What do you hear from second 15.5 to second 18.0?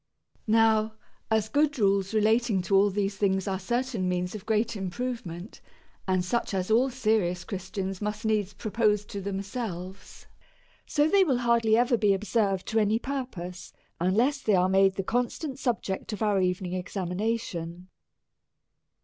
subject of our evening examination.